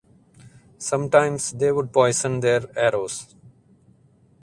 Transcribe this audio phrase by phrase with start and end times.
[0.79, 3.35] Sometimes they would poison their arrows.